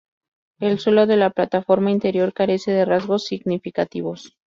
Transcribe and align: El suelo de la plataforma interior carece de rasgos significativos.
El 0.59 0.79
suelo 0.79 1.05
de 1.05 1.15
la 1.15 1.29
plataforma 1.29 1.91
interior 1.91 2.33
carece 2.33 2.71
de 2.71 2.85
rasgos 2.85 3.25
significativos. 3.27 4.35